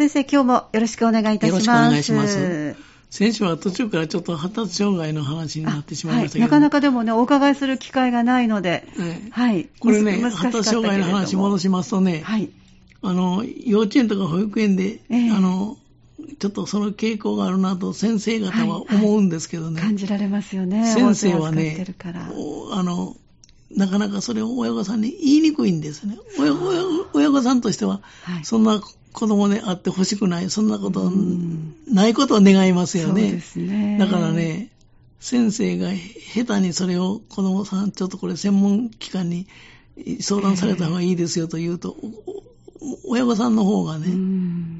[0.00, 1.58] 先生、今日もよろしくお願いいたします。
[1.58, 2.76] よろしくお願いします。
[3.10, 8.86] 先週は途中からちょっと発達障害の話になってしまいましたけど、はい、なかなかでもね、お伺いする機会がないので、
[9.30, 9.68] はい。
[9.78, 12.48] これね、発達障害の話戻しますとね、はい。
[13.02, 15.76] あの、幼稚園とか保育園で、えー、あの、
[16.38, 19.66] ちょっとその傾向があるなと先生方は思うんですけどね。
[19.66, 20.94] はいはい、感じられますよね。
[20.94, 21.84] 先生はね、
[22.72, 23.18] あの、
[23.76, 26.16] なかなかそれを親御さんに言いにくいんですね。
[26.38, 26.54] 親
[27.12, 28.00] 親御さんとしては、
[28.44, 28.80] そんな
[29.12, 31.10] 子供であってほしくない、そんなこと、
[31.90, 33.22] ないことを願いますよね。
[33.22, 33.98] そうですね。
[33.98, 34.70] だからね、
[35.20, 39.46] 先生が下手にそれを子供さん、ちょっとこれ専門機関に
[40.20, 41.96] 相談された方がいいですよと言うと、
[43.06, 44.06] 親御さんの方がね、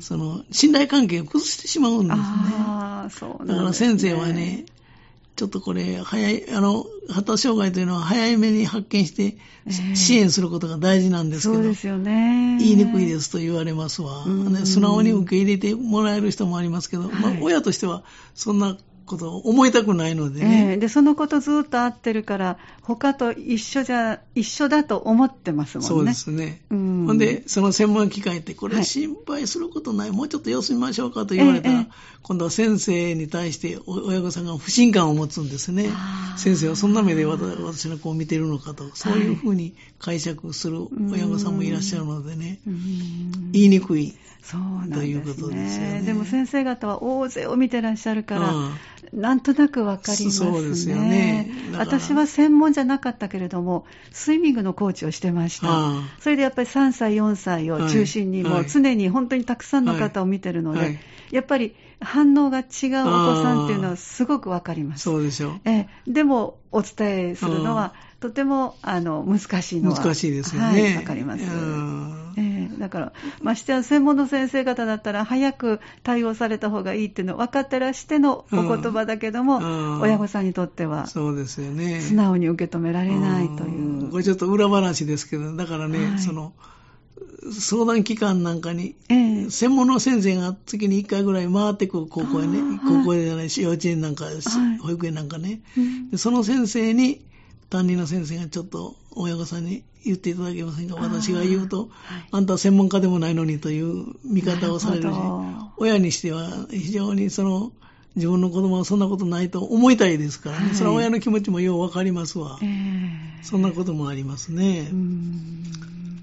[0.00, 2.16] その信頼関係を崩してしまうんですね。
[2.16, 4.64] あそう、ね、だから先生はね、
[5.40, 9.38] ちょっとこれ、早い、あの、発達障害というのは早めに発見して、
[9.94, 12.58] 支援することが大事なんですけど、そうですよね。
[12.60, 14.26] 言いにくいですと言われますわ。
[14.64, 18.02] 素直に受け入れてもらえる人もありますけど、はい、まあ、親としては
[18.34, 18.76] そんな
[19.10, 20.70] ことを思いたくないのでね。
[20.72, 25.88] えー、で、そのことずっと合ってるから、他と一緒じゃ、一緒だと思ってますもんね。
[25.88, 26.62] そうですね。
[26.70, 31.88] うん、ほんで、その専門機関行って、これ心配することない、はい、もうちょっと様子見ましょうかと言われたら、えーえー、
[32.22, 35.90] 今度は先生に対して親御さんが不信感を持つんですね。
[36.36, 42.60] 先生はそんな目で私の子を見てるのかと、そういうふうに解釈する親御さんもいらっしゃるのでね、
[43.52, 44.14] 言いにくい。
[44.42, 44.96] そうなんですね。
[44.96, 46.02] ということですよね。
[46.02, 48.74] でも先生方は大勢を見てらっしゃるから、うん、
[49.12, 50.50] なんとなくわかりますね。
[50.52, 51.50] そうですよね。
[51.76, 55.92] 私は専門じゃなかったけれども、スイミングのコーチをしてました。
[56.20, 61.00] それでやっぱり3歳、4歳を中心に、もう常に本当にたくさんの方を見てるので、はいはい、
[61.32, 65.02] やっぱり反応が違うお子さんっていうのはすごくわかります。
[65.02, 65.60] そうでしょう。
[65.64, 70.82] えでも、お伝えするのは、とてもあの難しいのは難しいですよね。
[70.82, 71.42] はい、わかります。
[72.36, 73.12] えー、だから、
[73.42, 82.00] ましてや専門の先生方だったら、早く対応された方がいいっていうの分かってらしてのお言葉だけども、親御さんにとっては、そうですよね。
[82.00, 84.10] 素直に受け止められないという。
[84.10, 86.52] これちょっと裏話ですけど、だからね、はい、その、
[87.52, 94.34] 相談機関なんかに、えー、専門の先生が月に1回ぐらい回ってくる高校へね、高校へじゃないし、幼稚園なんか、はい、
[94.78, 95.60] 保育園なんかね、
[96.12, 97.22] うん、その先生に
[97.68, 100.96] 担任の先生がちょっと親御さんに言っていただけませんか？
[100.96, 105.16] 私が言うと、はい、あんたは専門家でもないのにという見方をされるし、
[105.78, 107.72] 親にしては非常にその、
[108.16, 114.90] 自分の子供はそんなことないと思いたいですからね、はい、それは親の気持ちもようわかりますわ、えー、そんなこともありますね。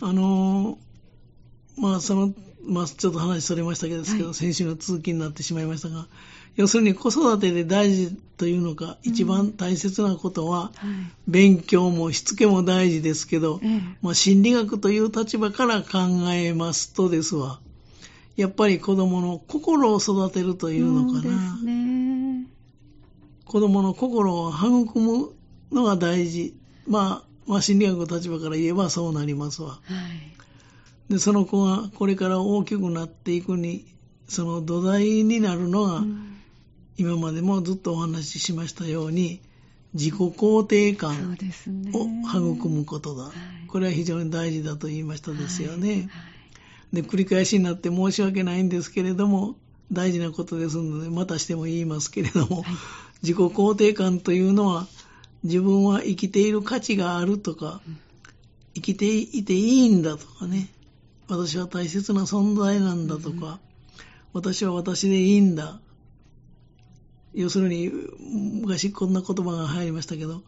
[0.01, 0.77] あの、
[1.77, 2.33] まあその、
[2.65, 6.07] まあちょっと話それましたけど、はい、先週の続きになってしまいましたが、
[6.57, 10.71] 要するに子育てで大事というのか、一番大切なことは、
[11.27, 13.61] 勉強もしつけも大事ですけど、
[14.01, 15.99] まあ、心理学という立場から考
[16.31, 17.59] えますとですわ、
[18.35, 21.57] やっぱり子供の心を育てるというのかな。
[21.63, 22.47] ね、
[23.45, 25.29] 子供の心を育む
[25.71, 26.55] のが大事。
[26.87, 29.69] まあ、まあ、心理学の立場から言えばそうなりますわ。
[29.69, 30.36] はい、
[31.09, 33.85] で、その子がこれから大きくなっていくに、
[34.27, 36.33] その土台になるのが、うん。
[36.97, 39.39] 今までもずっとお話ししましたように、
[39.93, 41.37] 自己肯定感
[41.93, 43.35] を育むことだ、ねは
[43.65, 45.97] い、これは非常に大事だと言いましたですよね、はい。
[45.97, 46.07] はい、
[46.93, 49.55] で繰り返しになって申し訳ないんですけれども
[49.91, 52.65] 大事なことですのでまたしても言いますけれども、
[53.23, 54.87] 自己肯定感というのは
[55.43, 57.81] 自分は生きている価値があるとか、
[58.75, 60.69] 生きていていいんだとかね
[61.27, 63.59] 私は大切な存在なんだとか、
[64.33, 65.79] 私は私でいいんだ
[67.33, 67.91] 要するに、
[68.61, 70.41] 昔こんな言葉が入りましたけど、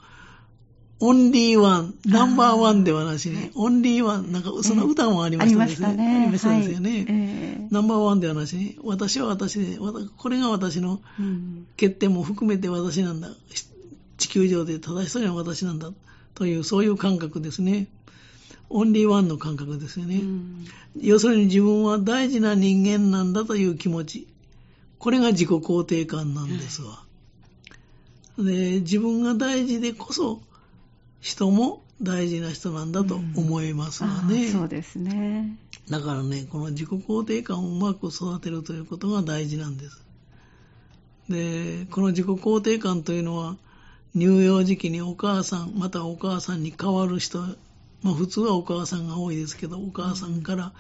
[1.02, 5.88] オンリーワン、ナンバーワンではなしに、オンリーワン、なんかその歌もありましたですね。
[5.88, 7.68] ありましたですよね。
[7.70, 11.00] ナンバーワンではなしに、私は私で、これが私の
[11.78, 13.30] 欠点も含めて私なんだ。
[14.18, 15.92] 地球上で正しそうには私なんだ。
[16.34, 17.88] という、そういう感覚ですね。
[18.70, 20.22] オンリーワンの感覚ですよね。
[21.00, 24.28] 要するに自分は大事な人間なんだという気持ち。
[25.00, 27.04] これが自己肯定感なんですわ。
[28.38, 30.42] で、自分が大事でこそ、
[31.22, 35.58] 人も大事な人なんだと思いますわね、うん、そうですね。
[35.90, 40.06] だからね、この自己肯定感をうまく育てるということが大事なんです。
[41.30, 43.58] で、この自己肯定感というのは、
[44.16, 47.44] 乳幼児期にお母さん、またお母さんに変わる人、
[48.04, 50.72] まあ普通はお母さんが多いですけど、お母さんから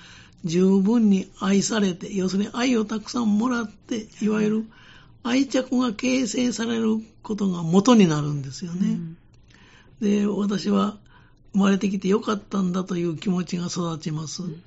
[0.46, 4.66] 十分に愛されて、要するに愛をたくさんもらって、いわゆる
[5.24, 8.88] 愛着が形成されることが元になるんですよね。
[8.88, 9.18] うん、
[10.02, 10.98] で、私は
[11.54, 14.44] 生まれてきてよかったんだという気持ちが育ちます。
[14.44, 14.62] うん、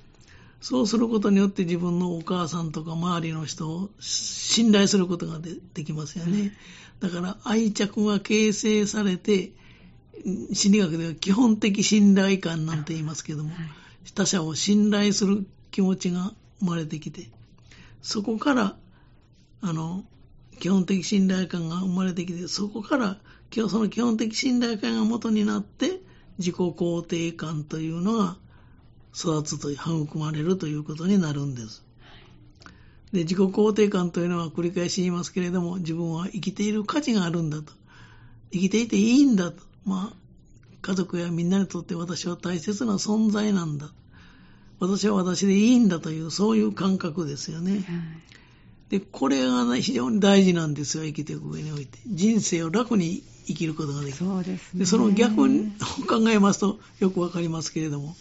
[0.61, 6.55] そうすることによって自分のお母さんとか周りの人を信頼することがでできますよね。
[6.99, 9.51] だから愛着が形成されて、
[10.53, 13.51] 心理学では基本的信頼感なんて言いますけども、
[14.15, 17.29] 他者を信頼する気持ちが生まれてきて、
[18.01, 18.75] そこから、
[19.61, 20.03] あの、
[20.59, 23.17] 基本的信頼感が生まれてきて、そこから、
[23.51, 25.99] その基本的信頼感が元になって、
[26.37, 28.37] 自己肯定感というのが
[29.15, 29.75] 育つという、
[30.05, 31.83] 育まれるということになるんです。
[33.11, 37.73] で、自己肯定感というのは繰り返し言いますけれども、自分は生きている価値があるんだと。
[38.51, 39.63] 生きていていいんだと。
[39.85, 40.15] まあ、
[40.81, 43.91] 家族やみんなにとって私は大切な存在なんだ。
[44.79, 47.85] 私は私でいいんだという、そういう感覚ですよね。
[48.89, 51.99] で、これが、ね、非常に大事なんですよ、生きていく上において。
[52.05, 54.17] 人生を楽に生きることができる。
[54.17, 54.79] そうですね。
[54.79, 55.71] で、その逆に
[56.07, 58.15] 考えますとよくわかりますけれども、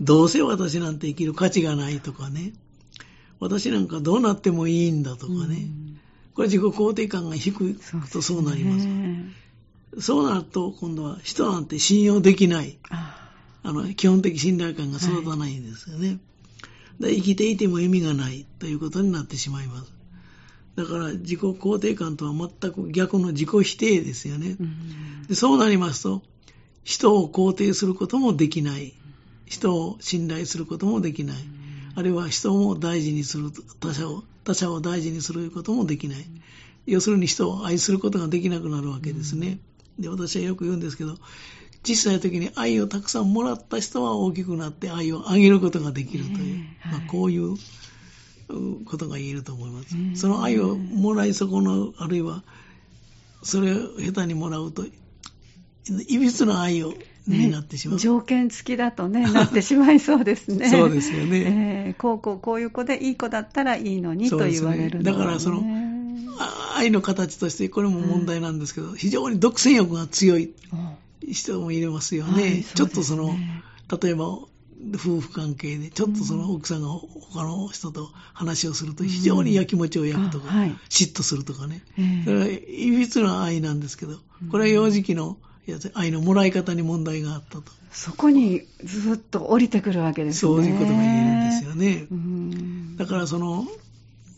[0.00, 2.52] どうせ私なんて生きる価値がないとかね、
[3.40, 5.68] 私なんかどうなってもいいんだとかね、
[6.34, 7.78] これ自己肯定感が低い
[8.12, 8.86] とそうなります。
[9.98, 12.78] そうなると、今度は人なんて信用できない。
[13.62, 16.18] あの、基本的信頼感が育たないんですよね。
[17.00, 19.92] はい、生きていても意味がないということになってしまいます。
[20.76, 24.56] だから自己肯定感とは全く逆の自己否定ですよね。
[25.28, 26.22] でそうなりますと、
[26.84, 28.94] 人を肯定することもできない。
[29.46, 31.36] 人を信頼することもできない。
[31.94, 33.50] あるいは人も大事にする、
[33.80, 36.26] 他者を、他者を大事にすることもできない。
[36.84, 39.58] 要するに人を愛することができなくなるわけですね。
[39.98, 41.16] で、私はよく言うんですけど、
[41.84, 47.56] 小さい時に愛をたくさんもらった人は大きくなって愛をあげることができるという、まあ、こういう
[48.84, 50.20] ことが言えると思います。
[50.20, 52.42] その愛をもらい損なう、あるいは
[53.42, 54.84] それを下手にもらうと、
[56.08, 56.94] いびつな愛を
[57.28, 60.68] になってしまう、ね、条件付きだとね、なってしまいそうですね。
[60.70, 65.62] そうですよね、えー、こうこうこういう子でいい子だったらいいのにと言われるの、ね、だからその、
[66.76, 70.54] 愛の形として、これも問題なんですけど、非常に独占欲が強い
[71.28, 72.42] 人もいれますよね。
[72.42, 73.34] はい、ちょっとその、
[74.00, 74.38] 例えば、
[74.94, 81.82] 夫婦関係で、ちょっとその奥さんが他の人と話をすると非常にやきもちを焼くとか、うんはい、嫉妬するとかね。
[82.24, 84.18] それはいびつな愛なんですけど、
[84.50, 85.38] これは幼児期の
[85.94, 87.64] 愛のもらい方に問題があったと。
[87.90, 90.52] そこにずっと降りてくるわけですね。
[90.52, 92.96] そういうことが言えるんですよね。
[92.98, 93.66] だからその、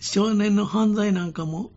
[0.00, 1.73] 少年の犯罪なんかも、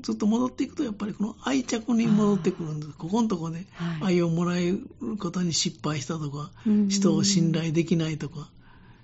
[0.00, 2.92] ずっと戻っていくと、やっぱりこの愛着に戻ってくるんです。
[2.96, 3.66] ここのとこで
[4.00, 4.88] 愛をもらえる
[5.18, 6.50] ことに失敗したとか、
[6.88, 8.48] 人を信頼できないとか、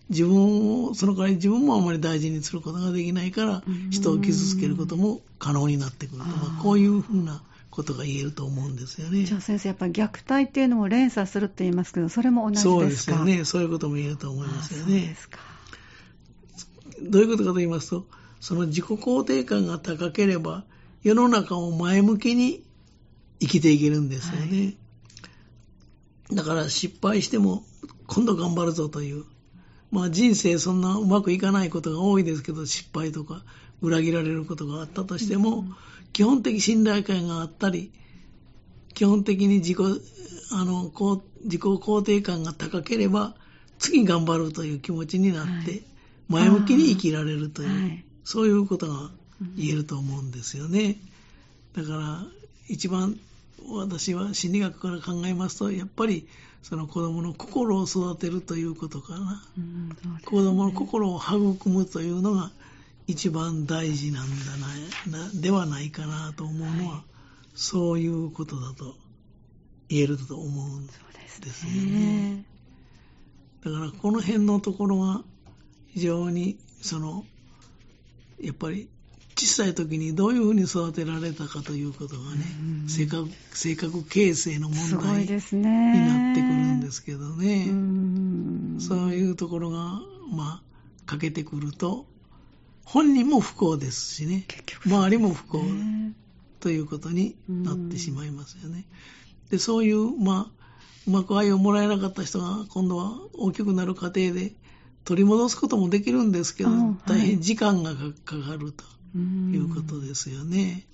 [0.08, 9.24] 自分を、その代わり自分もあまり大事にすることができないから、人を傷つけることも可能になってくるとか、こういうふうなことが言えると思うんですよね。
[9.24, 12.70] じゃあ先生、やっぱり虐待っていうのも連鎖するって言いますけど、それも同じですか？
[12.70, 13.44] そうですよね。
[13.44, 14.84] そういうことも言えると思いますよね。
[14.84, 15.38] そうですか。
[17.02, 18.06] どういうことかと言いますと、
[18.40, 20.64] その自己肯定感が高ければ、
[21.06, 22.64] 世の中を前向きに
[23.38, 24.76] 生きていけるんですよね。
[26.30, 27.62] はい、だから失敗しても、
[28.08, 29.24] 今度頑張るぞという。
[29.92, 33.44] まあ人生そんなうまくいかないことが多いですけど、失敗とか
[33.80, 35.76] 裏切られることがあったとしても、うん
[36.12, 37.92] 基本的信頼感があったり、
[38.94, 39.78] 基本的に自己、
[40.50, 43.34] あの、こう自己肯定感が高ければ、
[43.78, 45.82] 次頑張るという気持ちになって、
[46.28, 49.10] 前向きに生きられるという、はい、そういうことが
[49.56, 50.96] 言えると思うんですよね。
[51.74, 52.26] だから、
[52.68, 53.18] 一番
[53.68, 56.26] 私は心理学から考えますと、やっぱり
[56.62, 59.42] その子供の心を育てるということかな。
[59.58, 62.50] うんね、子供の心を育むというのが
[63.06, 67.02] 一番大事なんだな、ではないかなと思うのは、はい、
[67.54, 68.96] そういうことだと
[69.88, 70.92] 言えると思うんで
[71.50, 72.44] すよね。
[73.64, 75.22] だからこの辺のところが
[75.88, 77.24] 非常にその
[78.40, 78.88] やっぱり
[79.38, 82.44] 小さい時にどういうふうに育てられたかということがね、
[82.82, 87.66] うん、性格性格形成の問題になってくるんですけどね、
[88.80, 90.00] そういうところが
[90.32, 90.62] まあ
[91.04, 92.06] 欠けてくると
[92.86, 94.46] 本人も不幸ですしね、
[94.86, 95.60] 周りも不幸
[96.60, 98.86] ということになってしまいますよね。
[99.50, 100.64] で、そういう、まあ、
[101.06, 104.52] うまく愛をもらえなかった人が今度は大きくなる過程で
[105.04, 106.70] 取り戻すこともできるんですけど、
[107.06, 108.84] 大変時間がかかると
[109.16, 110.84] いうことですよね。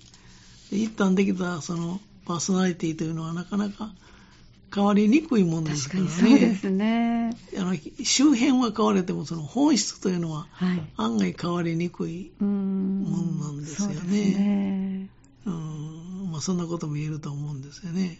[0.71, 3.91] で一旦できたそのパーソナリティというのはなかなか
[4.73, 6.09] 変わりにくいものですからね。
[6.09, 7.37] そうですね。
[7.57, 10.47] あの周辺は変われても、その本質というのは
[10.97, 14.31] 案外変わりにくいものなんですよね。
[14.31, 15.09] ね
[15.45, 18.19] うんまあ、そんなことも言えると思うんですよね。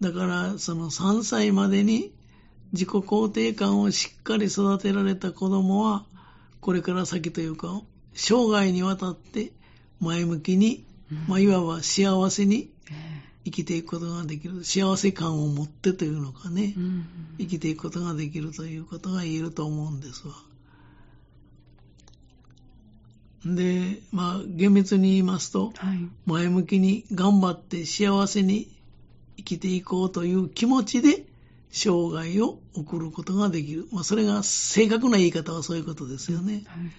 [0.00, 2.12] だから、その3歳までに
[2.72, 6.04] 自己肯定感をしっかり育てられた子供は、
[6.60, 7.80] これから先というか、
[8.18, 9.52] 生涯にわたって
[10.00, 10.84] 前向きに、
[11.28, 12.68] まあ、いわば幸せに
[13.44, 14.64] 生きていくことができる。
[14.64, 16.74] 幸せ感を持ってというのかね、
[17.38, 20.34] 生きていくことができるということが言えると思うんですわ。
[23.46, 28.68] で、まあ、厳密に言いますと、はい、前向きに頑張って幸せに
[29.36, 31.24] 生きていこうという気持ちで
[31.70, 33.86] 生涯を送ることができる。
[33.92, 36.64] まあ、それが正確な言い方はそういうことですよね。
[36.66, 36.90] はい、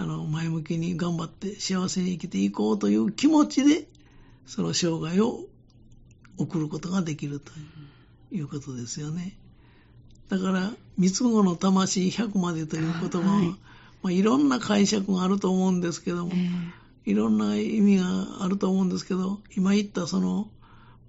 [0.00, 3.86] あの前向きに頑張って幸せに生きていこうという気持ちで、
[4.46, 5.40] その生涯を
[6.38, 7.52] 送ることができると
[8.32, 9.36] いうことですよね。
[10.30, 13.56] だから、三つ子の魂100までという言葉は、はいま
[14.04, 20.48] あ、いろんな解釈があると思うんですけども、えー、いろんな意味があると思うんですけど、今言ったその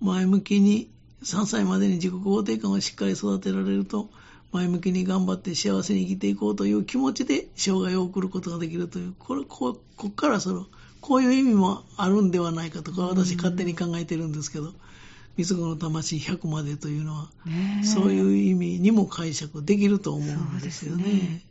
[0.02, 0.92] 前向きに
[1.24, 4.10] 3歳までに自己肯定感をしっかり育てられると、
[4.52, 10.66] 前向きに頑張って幸せに生きていこうという気持ちで生涯を送ることができるという、これ、ここっからその、
[11.00, 14.74] こういう意味もあるんではないかとか、私勝手に考えてるんですけど、
[15.38, 17.30] 三つ子の魂100までというのは、
[17.84, 21.44] そういう意味にも解釈できると思うんですよね。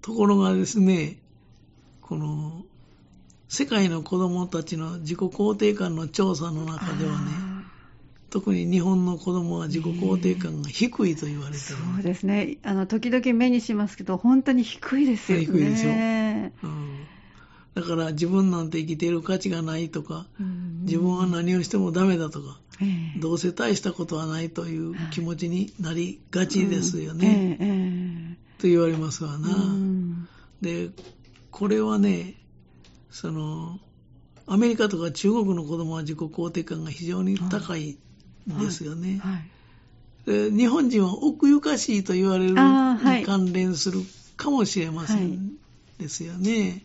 [0.00, 1.18] ところがですね、
[2.00, 2.64] この、
[3.48, 7.30] 世界の子供たちの自己肯定感の調査の中ではね、
[8.32, 12.56] 特に日本の子供は自己肯定感が低いと言われてる、そうですね。
[12.62, 15.44] あの、時々目にしますけど、本当に低いですよね。
[15.44, 15.90] 低いでしょ。
[15.90, 17.06] うん、
[17.74, 20.26] だから自分なんて生きている価値がないとか、
[20.84, 22.58] 自分は何をしてもダメだとか、
[23.18, 28.38] どうせ大したことはないという気持ちになりがちですよね。
[28.56, 29.48] と言われますわな。
[30.62, 30.88] で、
[31.50, 32.36] これはね、
[33.10, 33.78] その、
[34.46, 37.98] アメリカとか中国の子供は自己肯定感が非常に高いん
[38.46, 39.20] ですよね。
[39.22, 40.30] はい。
[40.30, 42.56] はい、日本人は奥ゆかしいと言われるに
[43.24, 44.00] 関連する
[44.36, 45.52] かもしれません
[45.98, 46.82] ですよね。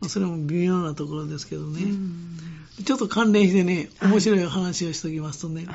[0.00, 1.82] はい、それも微妙なところですけどね。
[2.84, 5.66] ちょっと関連してね、面白い話をしておきますとね、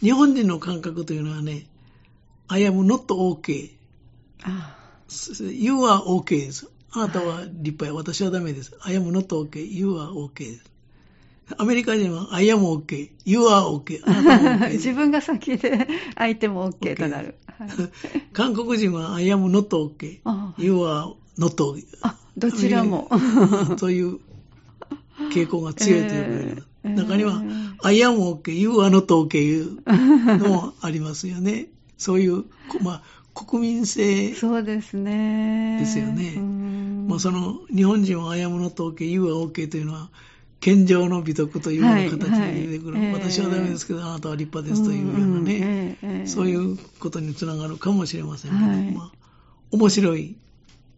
[0.00, 1.66] 日本人の感覚というのはね、
[2.48, 3.06] I am not
[4.42, 4.74] あ
[5.40, 6.68] You are OK です。
[6.90, 8.76] あなたは立派や、私はダメです。
[8.80, 10.64] I am not OK, you are OK です。
[11.56, 17.36] アメリカ人は I am OK, you are OK, あなたも OK 自分が先で相手も OK となる。
[17.46, 17.68] はい、
[18.32, 20.20] 韓国人は I am not OK,
[20.58, 21.84] you are not OK.
[22.02, 23.08] あ、どちらも。
[23.78, 24.18] という
[25.32, 27.42] 傾向が強いというえー、中には、
[27.82, 29.80] I am OK, you are not OK いう
[30.38, 31.68] のもありますよね。
[31.98, 32.44] そういう、
[32.82, 33.02] まあ、
[33.34, 35.78] 国民性そうですね。
[35.80, 36.36] ですよね。
[37.08, 40.10] まあ、その日本人は謝の統計、言うは OK というのは、
[40.60, 49.12] 健常の美徳というような形で出てくる、はいはい、私はダメですけど、あなたは立派ですというようなね、えー、そういうことにつながるかもしれませんけど、はい、まあ、
[49.70, 50.36] 面白い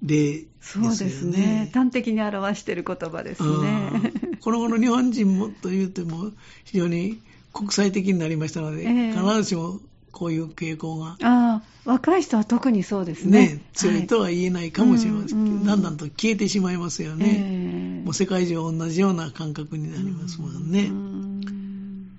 [0.02, 0.90] 例ですよね。
[0.90, 1.70] そうですね。
[1.74, 4.12] 端的に表している言葉ですね。
[4.40, 6.30] この頃日本人もというても
[6.64, 7.20] 非常に
[7.52, 9.80] 国際的になりましたので、えー、必ずしも
[10.12, 11.16] こういう傾向が。
[11.22, 13.48] ああ、若い人は特にそうですね。
[13.48, 17.26] ね強いとは言えないかもしれませんはい、だんだんと消えてしまいますよね。
[17.38, 20.88] えー、もう世界中同じような感覚になりますもんね。
[20.88, 21.40] ん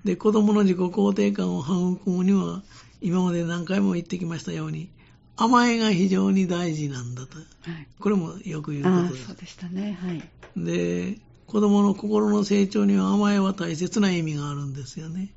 [0.04, 2.62] で、子供の自己肯定感を育むには、
[3.00, 4.90] 今まで何回も言ってきましたように、
[5.36, 7.38] 甘えが非常に大事なんだと。
[7.38, 9.26] はい、これもよく言うことです。
[9.26, 9.98] そうでしたね。
[10.00, 10.22] はい。
[10.56, 15.30] で、子供の心の成長には甘えは大切な意味があるんですよね。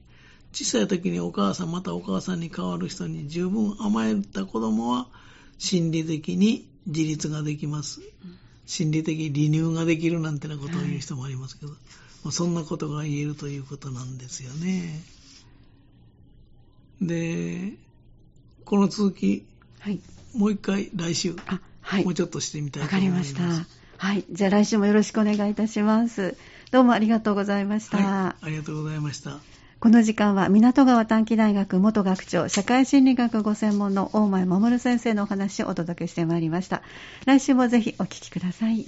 [0.56, 5.08] 小さい時にお母さんまたお母さんに代わる人に十分甘えた子供は
[5.58, 8.00] 心理的に自立ができます。
[8.66, 11.78] 心理的離乳ができるなんてなことを言う人もありますけど、は
[12.30, 15.04] い、そんなことが言えるということなんですよね。
[17.02, 17.74] で、
[18.64, 19.46] この続き、
[19.80, 20.00] はい、
[20.34, 21.36] もう一回来週、
[21.82, 23.34] はい、もうちょっとしてみたいと思います。
[23.34, 23.76] わかりました。
[23.98, 24.24] はい。
[24.32, 26.38] じゃあ来週もよろしくお願いいたします。
[26.72, 27.98] どうもありがとうございました。
[27.98, 29.42] はい、ありがとうございました。
[29.80, 36.82] この時間は港川短期大学元学長社会心理学ご専門の大前守先生のお話をお届けしてまいりました。
[37.26, 38.86] 来週もぜひお聞きください。